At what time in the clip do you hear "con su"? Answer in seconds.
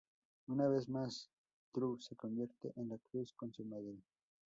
3.33-3.63